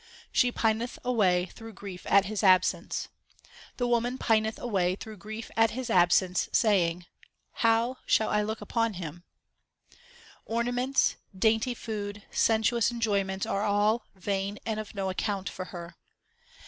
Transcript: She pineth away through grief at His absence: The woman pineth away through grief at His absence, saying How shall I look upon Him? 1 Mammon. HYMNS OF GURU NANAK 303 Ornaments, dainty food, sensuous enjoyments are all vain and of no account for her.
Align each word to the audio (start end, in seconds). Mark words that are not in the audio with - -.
She 0.31 0.51
pineth 0.51 0.97
away 1.05 1.45
through 1.45 1.73
grief 1.73 2.07
at 2.09 2.25
His 2.25 2.41
absence: 2.41 3.07
The 3.77 3.87
woman 3.87 4.17
pineth 4.17 4.57
away 4.57 4.95
through 4.95 5.17
grief 5.17 5.51
at 5.55 5.69
His 5.77 5.91
absence, 5.91 6.49
saying 6.51 7.05
How 7.61 7.99
shall 8.07 8.29
I 8.29 8.41
look 8.41 8.61
upon 8.61 8.95
Him? 8.95 9.21
1 10.45 10.65
Mammon. 10.65 10.85
HYMNS 10.95 11.17
OF 11.35 11.39
GURU 11.39 11.51
NANAK 11.53 11.61
303 11.61 11.67
Ornaments, 11.67 11.67
dainty 11.67 11.73
food, 12.31 12.35
sensuous 12.35 12.89
enjoyments 12.89 13.45
are 13.45 13.61
all 13.61 14.07
vain 14.15 14.57
and 14.65 14.79
of 14.79 14.95
no 14.95 15.11
account 15.11 15.47
for 15.47 15.65
her. 15.65 15.95